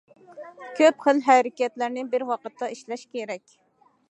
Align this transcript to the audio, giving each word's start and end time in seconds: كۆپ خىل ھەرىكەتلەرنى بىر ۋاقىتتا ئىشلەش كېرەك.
كۆپ 0.79 1.03
خىل 1.05 1.21
ھەرىكەتلەرنى 1.27 2.07
بىر 2.15 2.27
ۋاقىتتا 2.31 2.71
ئىشلەش 2.77 3.05
كېرەك. 3.17 3.59